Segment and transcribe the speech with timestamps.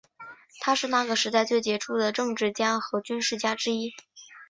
[0.59, 3.93] 他是那个时代最杰出的政治家和军事家之一。